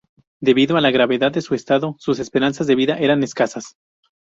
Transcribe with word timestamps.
Debido 0.41 0.77
a 0.77 0.81
la 0.81 0.89
gravedad 0.89 1.31
de 1.31 1.41
su 1.43 1.53
estado, 1.53 1.95
sus 1.99 2.17
esperanzas 2.17 2.65
de 2.65 2.73
vida 2.73 2.97
eran 2.97 3.21
escasas. 3.21 3.75